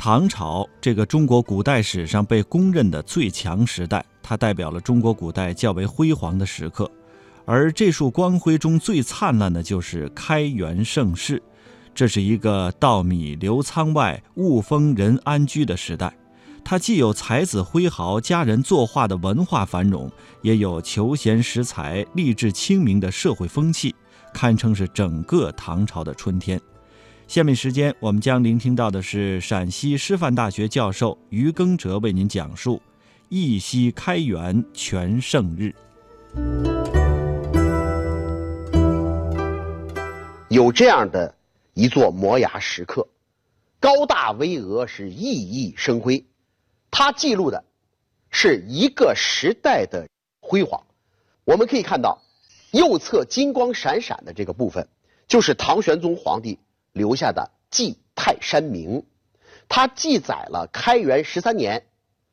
[0.00, 6.88] 唐朝这个中国古代史上被公认的最强时代，它代表了中国古代较为辉煌的时刻。
[7.44, 11.42] 而这束光辉中最灿烂的就是开元盛世，
[11.96, 16.16] 这是一个稻米流仓外，物丰人安居的时代。
[16.64, 20.08] 它既有才子挥毫、佳人作画的文化繁荣，
[20.42, 23.92] 也有求贤识才、励志清明的社会风气，
[24.32, 26.60] 堪称是整个唐朝的春天。
[27.28, 32.80] 下面时间，我们将聆听到的是陕西师范大学教授于耕哲为您讲述
[33.28, 35.74] “一夕开元全盛日”。
[40.48, 41.34] 有这样的
[41.74, 43.06] 一座摩崖石刻，
[43.78, 46.24] 高大巍峨，是熠熠生辉。
[46.90, 47.62] 它记录的
[48.30, 50.08] 是一个时代的
[50.40, 50.82] 辉煌。
[51.44, 52.22] 我们可以看到，
[52.70, 54.88] 右侧金光闪闪的这个部分，
[55.28, 56.58] 就是唐玄宗皇帝
[56.92, 59.02] 留下的《祭泰山铭》，
[59.68, 61.86] 它记载了开元十三年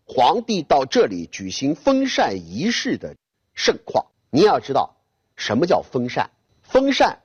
[0.05, 3.15] 皇帝到这里举行封禅仪式的
[3.53, 4.05] 盛况。
[4.29, 4.97] 你要知道，
[5.35, 6.29] 什么叫封禅？
[6.63, 7.19] 封禅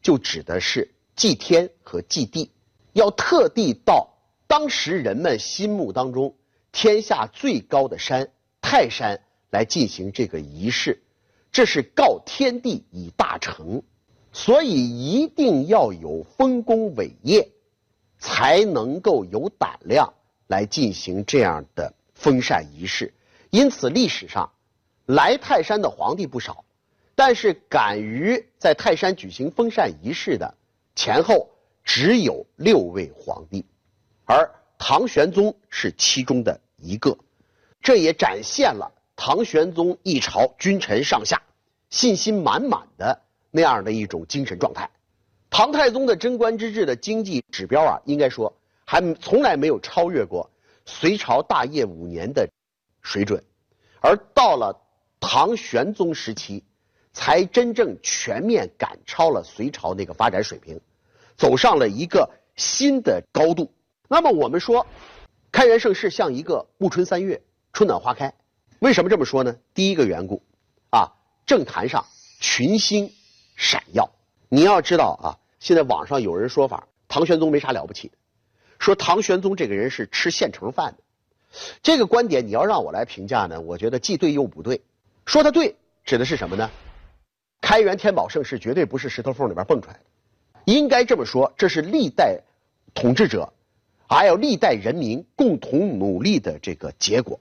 [0.00, 2.50] 就指的是祭天和祭地，
[2.92, 4.14] 要特地到
[4.46, 6.36] 当时人们心目当中。
[6.72, 8.30] 天下最高的山
[8.62, 11.02] 泰山来进行这个仪式，
[11.52, 13.82] 这是告天地以大成，
[14.32, 17.50] 所以一定要有丰功伟业，
[18.18, 20.14] 才能够有胆量
[20.46, 23.14] 来进行这样的封禅仪式。
[23.50, 24.50] 因此，历史上
[25.06, 26.64] 来泰山的皇帝不少，
[27.14, 30.54] 但是敢于在泰山举行封禅仪式的
[30.96, 31.50] 前后
[31.84, 33.64] 只有六位皇帝，
[34.24, 34.50] 而。
[34.84, 37.16] 唐玄宗是其中的一个，
[37.82, 41.40] 这也展现了唐玄宗一朝君臣上下
[41.88, 43.22] 信心满满的
[43.52, 44.90] 那样的一种精神状态。
[45.48, 48.52] 唐太宗的贞观之治的经济指标啊，应该说
[48.84, 50.50] 还从来没有超越过
[50.86, 52.48] 隋朝大业五年的
[53.02, 53.44] 水准，
[54.00, 54.74] 而到了
[55.20, 56.64] 唐玄宗时期，
[57.12, 60.80] 才真正全面赶超了隋朝那个发展水平，
[61.36, 63.70] 走上了一个新的高度。
[64.08, 64.86] 那么我们说，
[65.52, 67.40] 开元盛世像一个暮春三月，
[67.72, 68.32] 春暖花开。
[68.78, 69.54] 为什么这么说呢？
[69.74, 70.42] 第一个缘故，
[70.90, 71.12] 啊，
[71.46, 72.04] 政坛上
[72.40, 73.12] 群星
[73.56, 74.10] 闪耀。
[74.48, 75.26] 你要知道啊，
[75.58, 78.14] 现在网上有人说法，唐玄宗没啥了不起的，
[78.78, 81.02] 说唐玄宗这个人是吃现成饭的。
[81.82, 84.82] 这个观点你要让我来评价呢，我觉得既对又不对。
[85.24, 86.70] 说他对，指的是什么呢？
[87.60, 90.00] 开元天宝盛世绝对不是石头缝里边蹦出来的，
[90.64, 92.40] 应该这么说，这是历代
[92.94, 93.52] 统治者。
[94.08, 97.40] 还有历代人民共同努力的这个结果，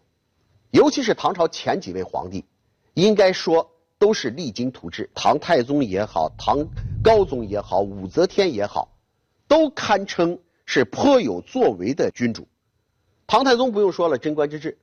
[0.69, 2.45] 尤其是唐朝前几位皇帝，
[2.93, 3.69] 应该说
[4.01, 5.07] 都是励精图治。
[5.13, 6.65] 唐太宗也好，唐
[7.03, 8.89] 高宗也好，武则天也好，
[9.47, 12.47] 都堪称是颇有作为的君主。
[13.27, 14.79] 唐太宗不用说了，贞观之治。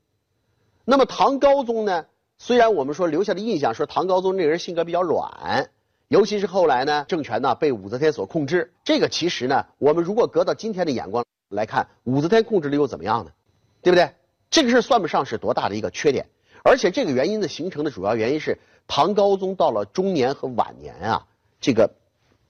[0.84, 2.06] 那么唐高宗呢？
[2.39, 5.69] 虽然我们说留下的印象说唐高宗这个人性格比较软，
[6.06, 8.73] 尤其是后来呢，政权呢被武则天所控制。
[8.85, 11.25] 这个其实呢，我们如果搁到今天的眼光。
[11.50, 13.33] 来看武则天控制的又怎么样呢？
[13.81, 14.12] 对不对？
[14.50, 16.29] 这个事算不上是多大的一个缺点，
[16.62, 21.26] 而且这个原因的形成的主要原因是唐高宗到了中年和晚年啊，
[21.60, 21.94] 这个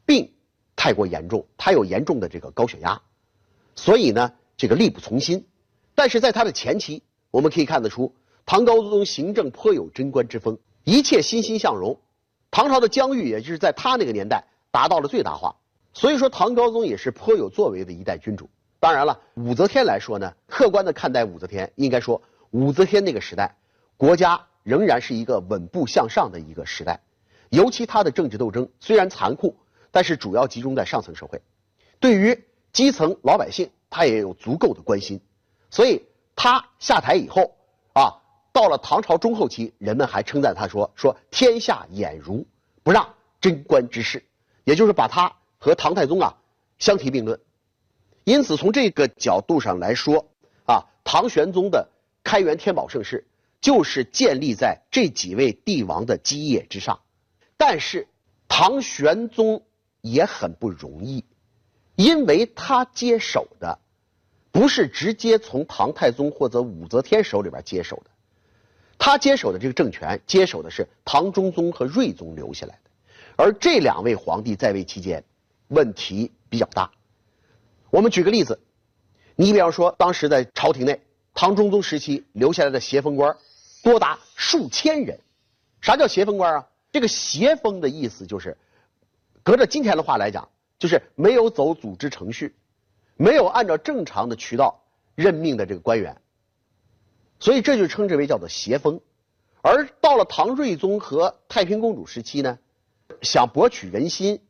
[0.06, 0.32] 病
[0.76, 3.02] 太过严重，他有严重的这个高血压，
[3.74, 5.44] 所以呢，这个力不从心。
[5.94, 8.14] 但是在他的前期，我们可以看得出
[8.46, 11.98] 唐高宗行政颇有贞观之风，一切欣欣向荣，
[12.52, 15.56] 唐朝的疆域也就是在他那个年代达到了最大化。
[15.92, 18.48] 所以说，唐高宗也是颇有作为的一代君主。
[18.78, 22.22] 当然了，武则天来说呢，客观的看待武则天，应该说
[22.52, 23.56] 武则天那个时代，
[23.96, 27.00] 国家仍然是一个稳步向上的一个时代，
[27.48, 29.56] 尤其他的政治斗争虽然残酷，
[29.90, 31.40] 但是主要集中在上层社会，
[31.98, 35.18] 对于基层老百姓，他也有足够的关心，
[35.70, 36.04] 所以
[36.36, 37.56] 他下台以后
[37.94, 38.20] 啊，
[38.52, 42.46] 到了唐朝中后期，人们还称赞他说说天下眼如，
[42.82, 44.22] 不让贞观之事，
[44.64, 46.36] 也就是把他和唐太宗啊
[46.78, 47.40] 相提并论。
[48.24, 50.26] 因此，从这个角度上来说，
[50.66, 51.88] 啊，唐玄宗的
[52.22, 53.26] 开元天宝盛世
[53.60, 57.00] 就是建立在这几位帝王的基业之上。
[57.56, 58.08] 但是，
[58.46, 59.64] 唐玄宗
[60.00, 61.24] 也很不容易，
[61.96, 63.78] 因为他接手的
[64.52, 68.10] 不是直接从唐太宗或者武则天手里边接手的，
[68.96, 72.90] 他接手的这个政权接手的是唐中宗和睿宗留下来的，
[73.36, 75.24] 而这两位皇帝在位期间，
[75.66, 76.90] 问题比较大。
[77.90, 78.60] 我们举个例子，
[79.34, 81.00] 你比方说，当时在朝廷内，
[81.34, 83.36] 唐中宗时期留下来的协封官
[83.82, 85.18] 多达数千人。
[85.80, 86.68] 啥叫协风官啊？
[86.90, 88.56] 这个协风的意思就是，
[89.42, 90.48] 隔着今天的话来讲，
[90.78, 92.56] 就是没有走组织程序，
[93.16, 94.82] 没有按照正常的渠道
[95.14, 96.20] 任命的这个官员，
[97.38, 99.00] 所以这就称之为叫做协风。
[99.60, 102.58] 而到了唐睿宗和太平公主时期呢，
[103.20, 104.40] 想博取人心，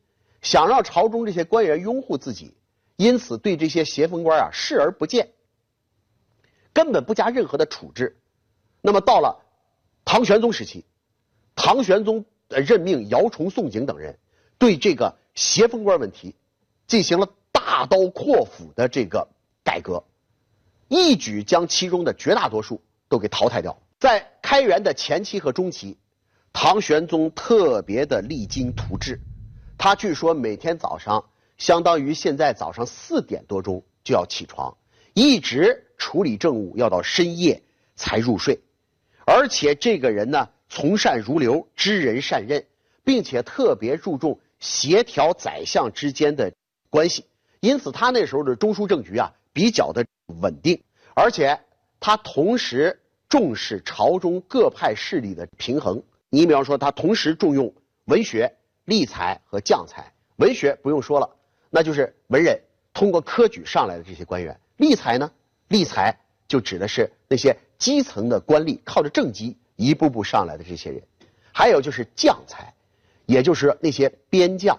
[0.41, 2.55] 想让朝中这些官员拥护自己，
[2.95, 5.31] 因此对这些协风官啊视而不见，
[6.73, 8.17] 根本不加任何的处置。
[8.81, 9.45] 那么到了
[10.05, 10.85] 唐玄宗时期，
[11.55, 14.17] 唐玄宗任命姚崇、宋璟等人，
[14.57, 16.35] 对这个协风官问题
[16.87, 19.27] 进行了大刀阔斧的这个
[19.63, 20.03] 改革，
[20.87, 23.77] 一举将其中的绝大多数都给淘汰掉。
[23.99, 25.97] 在开元的前期和中期，
[26.53, 29.19] 唐玄宗特别的励精图治，
[29.77, 31.23] 他据说每天早上
[31.57, 34.75] 相当于现在早上四点多钟就要起床，
[35.13, 37.61] 一直处理政务，要到深夜
[37.95, 38.57] 才入睡。
[39.39, 42.65] 而且这个人呢，从善如流，知人善任，
[43.05, 46.51] 并且特别注重协调宰相之间的
[46.89, 47.23] 关系，
[47.61, 50.05] 因此他那时候的中枢政局啊比较的
[50.41, 50.83] 稳定，
[51.15, 51.61] 而且
[52.01, 52.99] 他同时。
[53.29, 56.01] 重视朝中各派势力的平衡。
[56.31, 57.71] 你比方说，他同时重用
[58.05, 58.51] 文学、
[58.87, 60.11] 吏才和将才。
[60.37, 61.29] 文学不用说了，
[61.69, 62.59] 那就是文人
[62.91, 64.59] 通过科举上来的这些官员。
[64.79, 65.31] 吏才呢，
[65.69, 66.19] 吏才
[66.49, 71.01] 就指的是那些基层的官吏，靠着政绩一步步上来的这些人。
[71.53, 72.73] 还有就是将才，
[73.25, 74.77] 也就是那些边将，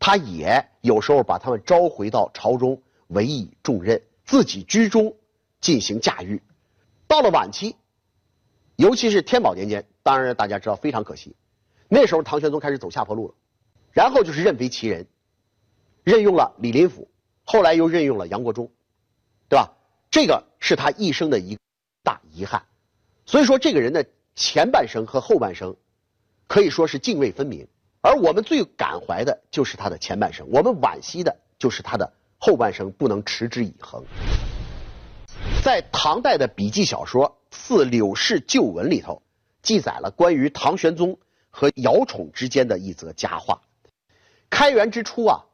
[0.00, 5.14] 他也有时候把他们召回到朝中，委以重任，自己居中
[5.60, 6.42] 进行驾驭。
[7.06, 7.76] 到了晚期。
[8.76, 11.36] 尤其是天宝年间，当然大家知道非常可惜，
[11.88, 13.34] 那时候唐玄宗开始走下坡路了，
[13.92, 15.06] 然后就是任为其人，
[16.02, 17.06] 任用了李林甫，
[17.44, 18.68] 后来又任用了杨国忠，
[19.48, 19.72] 对吧？
[20.12, 21.58] 这个是他一生的一
[22.04, 22.62] 大遗憾，
[23.26, 24.06] 所以说这个人的
[24.36, 25.74] 前半生和后半生
[26.46, 27.66] 可以说是泾渭分明，
[28.00, 34.04] 而我们最感怀的就是他的前半生，我们惋惜的就是他的后半生不能持之以恒。
[35.64, 37.36] 在唐代的笔记小说。
[37.54, 39.22] 《四柳氏旧闻》里头
[39.62, 41.18] 记载了关于唐玄宗
[41.50, 43.60] 和姚宠之间的一则佳话。
[44.48, 45.44] 开元之初啊，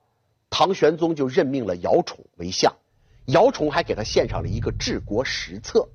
[0.48, 2.72] 唐玄宗就任命了姚宠为相，
[3.28, 5.88] 姚崇还给他献上了一个治国实策。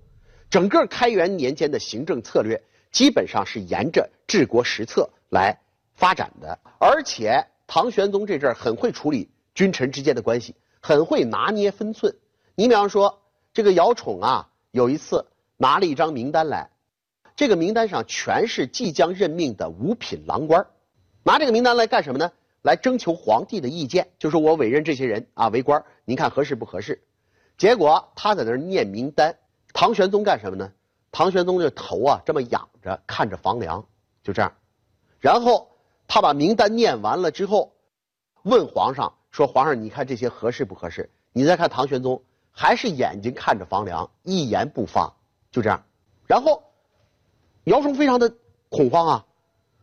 [0.49, 5.59] 整个开元年间的行政策略基本上是沿着治国实策来
[5.93, 6.57] 发展的。
[6.79, 12.15] 而且唐玄宗这阵儿很会处理君臣之间的关系，很会拿捏分寸。
[12.55, 13.21] 你比方说
[13.53, 15.25] 这个姚宠啊，有一次。
[15.55, 16.71] 拿了一张名单来，
[17.37, 20.65] 这个名单上全是即将任命的五品郎官
[21.23, 22.29] 拿这个名单来干什么呢？
[22.63, 27.01] 来征求皇帝的意见，就是我委任这些人啊为官您看合适不合适？
[27.57, 29.37] 结果他在那儿念名单，
[29.73, 30.71] 唐玄宗干什么呢？
[31.11, 33.85] 唐玄宗这头啊这么仰着看着房梁，
[34.23, 34.53] 就这样，
[35.19, 35.69] 然后
[36.07, 37.73] 他把名单念完了之后，
[38.41, 42.21] 问皇上说：“皇上，你看这些合适不合适？”你再看唐玄宗，
[42.51, 45.13] 还是眼睛看着房梁，一言不发。
[45.51, 45.85] 就这样，
[46.25, 46.63] 然后
[47.65, 48.35] 姚崇非常的
[48.69, 49.25] 恐慌啊，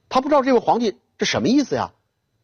[0.08, 1.93] 他不知道这位皇帝这什么意思呀，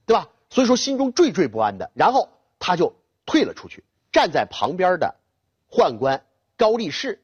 [0.06, 0.28] 对吧？
[0.49, 2.28] 所以说心中惴惴不安的，然后
[2.61, 2.94] 他就
[3.26, 3.82] 退了出去，
[4.16, 5.14] 站在旁边的
[5.70, 6.24] 宦官
[6.56, 7.22] 高力士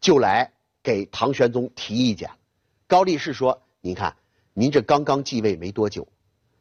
[0.00, 0.50] 就来
[0.82, 2.30] 给唐玄宗提意见。
[2.88, 4.16] 高力士说：“您看，
[4.52, 6.08] 您这刚刚继位没多久，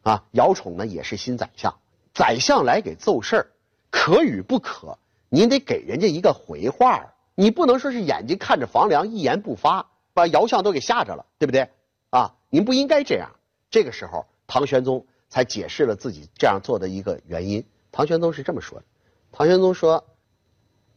[0.03, 1.73] 啊，姚宠呢也是新宰相，
[2.13, 3.47] 宰相来给奏事儿，
[3.89, 4.99] 可与不可，
[5.29, 11.67] 您得给人家一个回话。”你不能说是眼睛看着房梁一言不发，把姚相都给吓着了，对不对？
[12.11, 13.31] 啊，您不应该这样。
[13.71, 17.65] 这个时候，唐玄宗才解释了自己这样做的一个原因。
[17.91, 18.85] 唐玄宗是这么说的：
[19.31, 20.05] 唐玄宗说，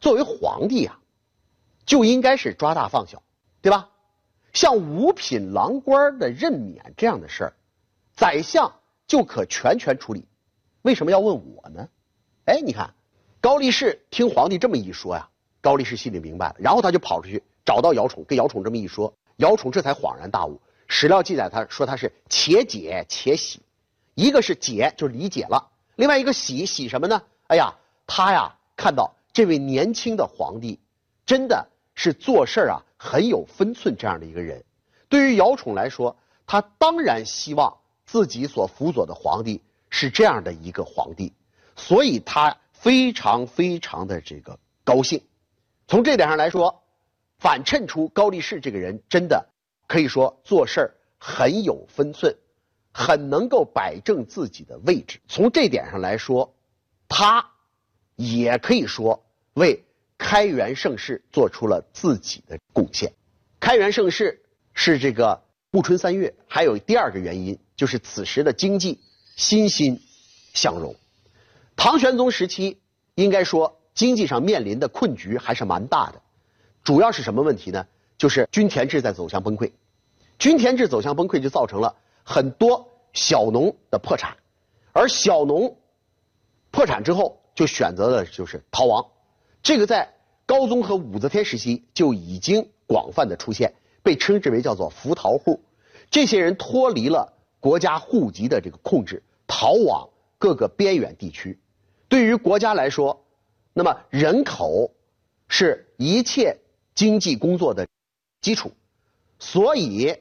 [0.00, 0.98] 作为皇帝啊，
[1.86, 3.22] 就应该是抓大放小，
[3.62, 3.90] 对吧？
[4.52, 7.56] 像五品郎官的任免这样的事儿，
[8.14, 10.26] 宰相就可全权处理，
[10.82, 11.88] 为什么要问我呢？
[12.44, 12.94] 哎，你看，
[13.40, 15.28] 高力士听皇帝这么一说呀。
[15.60, 20.60] 高力士心里明白了，然后他就跑出去找到姚崇，跟姚崇这么一说，姚崇这才恍然大悟。
[20.88, 23.62] 史料记载，他说他是且解且喜，
[24.14, 27.22] 一个是解就是理解了，另外一个喜喜什么呢？
[27.46, 27.74] 哎呀，
[28.06, 30.78] 他呀看到这位年轻的皇帝，
[31.26, 34.64] 真的是做事啊很有分寸这样的一个人。
[35.08, 41.32] 对于姚宠来说，他当然希望自己所辅佐的皇帝是这样的一个皇帝，
[41.76, 45.22] 所以他非常非常的这个高兴。
[45.86, 46.82] 从这点上来说，
[47.38, 49.48] 反衬出高力士这个人真的
[49.86, 52.36] 可以说做事儿很有分寸，
[52.92, 55.20] 很能够摆正自己的位置。
[55.28, 56.54] 从这点上来说，
[57.08, 57.50] 他
[58.16, 59.84] 也可以说为
[60.18, 63.12] 开元盛世做出了自己的贡献。
[63.60, 64.42] 开元盛世
[64.72, 69.00] 是这个暮春三月，还有第二个原因就是此时的经济
[69.36, 70.00] 欣欣
[70.52, 70.94] 向荣。
[71.76, 72.80] 唐玄宗时期
[73.14, 76.22] 应该说经济上面临的困局还是蛮大的。
[76.82, 77.86] 主要是什么问题呢？
[78.16, 79.72] 就是均田制在走向崩溃，
[80.38, 84.36] 均田制走向崩溃就造成了很多小农的破产，
[84.92, 85.76] 而小农
[86.70, 89.06] 破产之后就选择了就是逃亡，
[89.62, 90.14] 这个在
[90.46, 95.62] 高宗和武则天时期就已经广泛的出现，被称之为叫做浮逃户。
[96.10, 101.58] 这些人脱离了国家户籍的这个控制，逃往各个边远地区。
[102.08, 103.24] 对于国家来说，
[103.72, 104.92] 那么人口
[105.48, 106.58] 是一切
[106.94, 107.88] 经济工作的
[108.40, 108.72] 基础，
[109.38, 110.14] 所以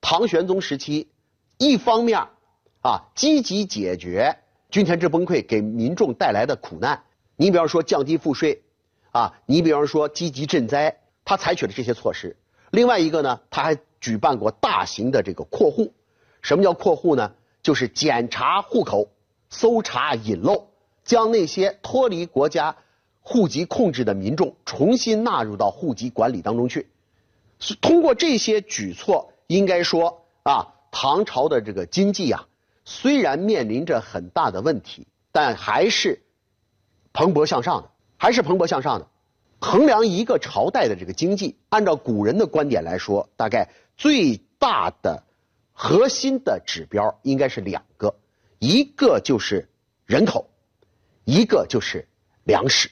[0.00, 1.08] 唐玄宗时期，
[1.56, 2.28] 一方面
[2.82, 4.38] 啊积极解决
[4.70, 7.02] 均田制崩溃给民众带来的苦难，
[7.36, 8.62] 你比方说降低赋税，
[9.10, 12.36] 啊，你比方说积极赈灾，他采取了这些措施。
[12.70, 15.92] 另外一个呢，他还举办过大型的这个扩户。
[16.40, 17.32] 什么叫扩户呢？
[17.62, 19.08] 就是检查户口，
[19.50, 20.68] 搜查隐漏，
[21.04, 22.76] 将那些脱离国家
[23.20, 26.88] 户籍控制的民众重新纳入到户籍管理当中去。
[27.58, 32.46] 是通过这些举措，应该说啊，唐朝的这个经济啊，
[32.90, 36.20] 虽然面临着很大的问题，但还是
[37.12, 39.06] 蓬勃向上的，还是蓬勃向上的。
[39.60, 45.22] 衡量一个朝代的这个经济，按照古人的观点来说，大概最大的
[45.72, 48.12] 核心的指标应该是两个，
[48.58, 49.68] 一个就是
[50.04, 50.50] 人口，
[51.24, 52.08] 一个就是
[52.42, 52.90] 粮食。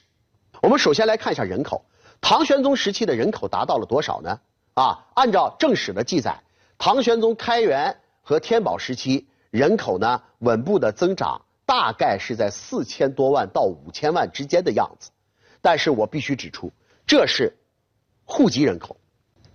[0.63, 1.85] 我们首先来看一下人口，
[2.21, 4.39] 唐玄宗时期的人口达到了多少呢？
[4.75, 6.41] 啊，按照正史的记载，
[6.79, 15.11] 唐玄宗开元和天宝时期人口呢稳步的增长，大概是在四千多万到五千万之间的样子。
[15.61, 16.73] 但是我必须指出，
[17.07, 17.57] 这是
[18.25, 18.97] 户籍人口，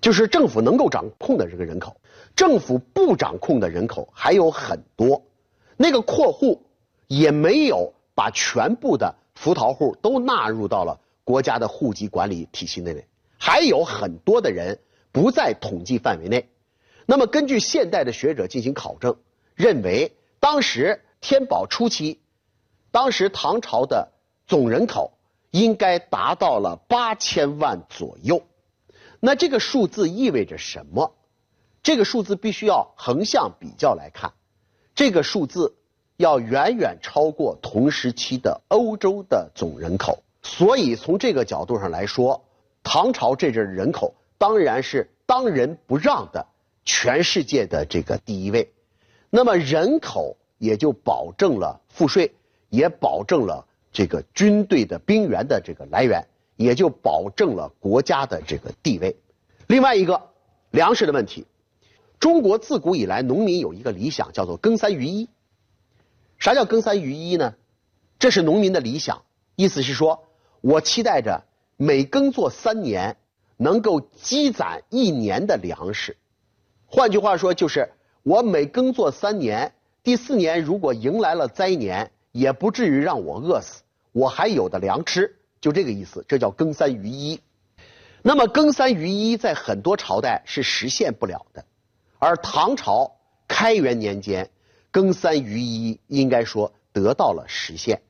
[0.02, 1.96] 就是政府能够掌控的这个人口。
[2.36, 5.24] 政府不掌控的人口还有很多，
[5.78, 6.66] 那个扩户
[7.08, 13.08] 也没有把全部的浮逃户都纳入到了国家的户籍管理体系内，
[13.38, 14.80] 还有很多的人
[15.12, 16.50] 不在统计范围内。
[17.06, 19.16] 那么，根据现代的学者进行考证，
[19.56, 22.22] 认为当时天宝初期，
[22.92, 24.12] 当时唐朝的
[24.48, 25.14] 总人口。
[25.56, 28.42] 应该达到了八千万左右，
[29.20, 31.14] 那这个数字意味着什么？
[31.84, 34.34] 这个数字必须要横向比较来看，
[34.96, 35.76] 这个数字
[36.18, 40.24] 要远远超过同时期的欧洲的总人口。
[40.42, 42.44] 所以从这个角度上来说，
[42.82, 46.48] 唐朝这阵人口当然是当仁不让的
[46.84, 48.74] 全世界的这个第一位。
[49.36, 52.36] 那么人口也就保证了赋税，
[52.70, 53.66] 也保证了。
[53.92, 59.18] 这个军队的兵源的这个来源，也就保证了国家的这个地位。
[59.66, 60.30] 另外一个，
[60.70, 61.48] 粮食的问题，
[62.20, 65.28] 中国自古以来农民有一个理想，叫做耕三余一。
[66.38, 67.56] 啥叫耕三余一呢？
[68.20, 69.24] 这是农民的理想，
[69.56, 70.28] 意思是说，
[70.62, 71.44] 我期待着
[71.76, 73.18] 每耕作三年，
[73.58, 76.18] 能够积攒一年的粮食。
[76.86, 83.84] 换句话说，就是我每耕作三年，第四年如果迎来了灾年，也不至于让我饿死。
[84.14, 87.42] 我还有的粮吃，就这个意思，这叫耕三余一。
[88.22, 91.66] 那么耕三余一在很多朝代是实现不了的，
[92.18, 93.12] 而唐朝
[93.46, 94.50] 开元年间，
[94.90, 98.02] 耕三余一应该说得到了实现。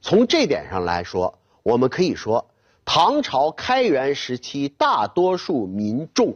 [0.00, 2.50] 从这点上来说，我们可以说，
[2.84, 6.34] 唐朝开元时期大多数民众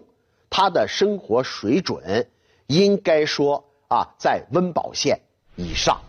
[0.49, 2.29] 他的生活水准，
[2.67, 5.21] 应该说啊在温饱线
[5.55, 6.01] 以上。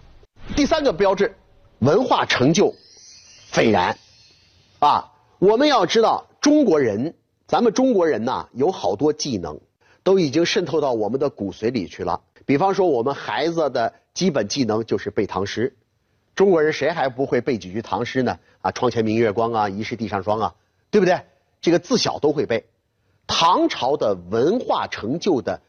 [0.56, 1.36] 第三个标志，
[1.80, 2.74] 文化成就。
[3.50, 3.98] 斐然，
[4.80, 7.16] 啊，我们要知道，中国人，
[7.48, 9.60] 咱们中国人呐，有好多技能，
[10.04, 12.22] 都已经渗透到我们的骨髓里去了。
[12.46, 15.76] 比方说，我们孩子的基本技能就是背唐诗，
[16.36, 18.38] 中国人谁还不会背几句唐诗呢？
[18.62, 20.56] 啊，窗前明月光啊，疑是地上霜啊，
[20.92, 21.22] 对不对？
[21.62, 22.66] 这个自小都会背。
[23.26, 25.62] 唐朝的文化成就的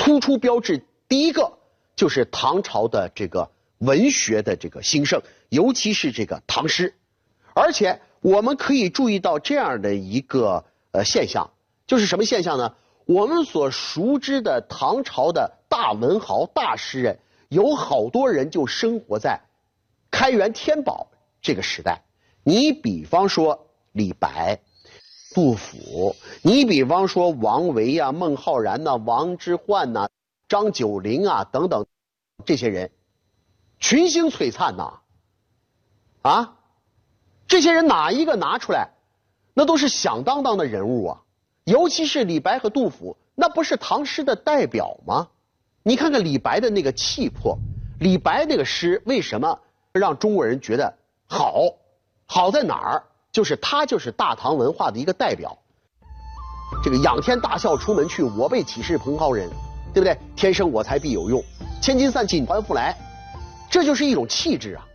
[0.00, 1.58] 突出标志，第一个
[1.94, 6.94] 就是唐朝的这个文学的这个兴盛，尤其是这个唐诗。
[7.52, 11.50] 而且我们可以注意到这样的一个呃现象，
[11.86, 12.74] 就是什么现象呢？
[13.04, 17.18] 我们所熟知的唐朝的大文豪、大诗人，
[17.50, 19.42] 有好多人就生活在
[20.10, 21.08] 开元、天宝
[21.42, 22.04] 这个时代。
[22.42, 24.60] 你比方说李白、
[25.34, 30.08] 杜甫，你比方说王维呀、孟浩然呐、王之涣呐、
[30.48, 31.86] 张九龄啊等等，
[32.44, 32.90] 这些人
[33.78, 35.00] 群星璀璨呐，
[36.22, 36.56] 啊。
[37.46, 38.90] 这些人哪一个拿出来，
[39.54, 41.22] 那都是响当当的人物啊！
[41.64, 45.30] 尤其是李白和杜甫，那不是唐诗的代表吗？
[45.82, 47.58] 你看看李白的那个气魄，
[47.98, 49.58] 李白那个诗为什么
[49.90, 50.96] 让中国人觉得
[51.26, 51.64] 好？
[52.26, 53.02] 好在哪儿？
[53.32, 55.56] 就是他就是大唐文化的一个代表。
[56.82, 59.48] 这个仰天大笑出门去，我辈岂是蓬蒿人，
[59.92, 60.16] 对不对？
[60.36, 61.42] 天生我材必有用，
[61.82, 62.96] 千金散尽还复来，
[63.68, 64.86] 这就是一种气质啊！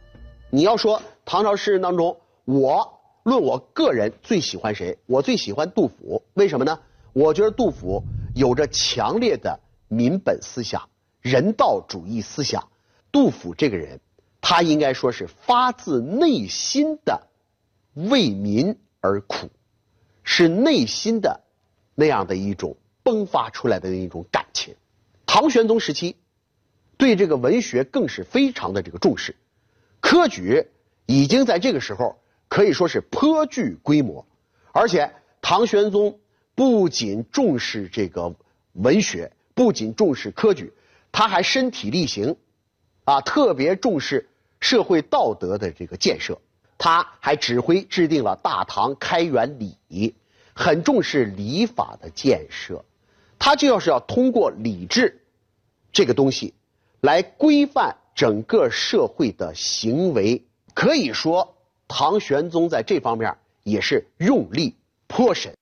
[0.49, 4.97] 你要说唐朝诗人当中，我论我个人最喜欢谁？
[5.05, 6.79] 我最喜欢杜甫，为什么呢？
[7.13, 8.03] 我觉得杜甫
[8.35, 10.89] 有着强烈的民本思想、
[11.21, 12.67] 人道主义思想。
[13.11, 13.99] 杜甫这个人，
[14.41, 17.27] 他应该说是发自内心的
[17.95, 19.49] 为民而苦，
[20.23, 21.41] 是内心的。
[21.97, 24.75] 那样的一种迸发出来的一种感情，
[25.25, 26.17] 唐玄宗时期
[26.97, 29.33] 对这个文学更是非常的这个重视，
[30.01, 30.67] 科举
[31.05, 34.27] 已经在这个时候可以说是颇具规模，
[34.73, 36.19] 而且唐玄宗
[36.53, 38.35] 不仅重视这个
[38.73, 40.73] 文学，不仅重视科举，
[41.13, 42.35] 他还身体力行，
[43.05, 46.41] 啊，特别重视社会道德的这个建设，
[46.85, 50.13] 他还指挥制定了大唐开元礼。
[50.53, 52.85] 很重视礼法的建设，
[53.39, 55.23] 他就要是要通过礼制
[55.91, 56.53] 这个东西
[57.01, 60.45] 来规范整个社会的行为。
[60.75, 61.55] 可以说，
[61.87, 64.75] 唐玄宗在这方面也是用力
[65.07, 65.55] 颇深。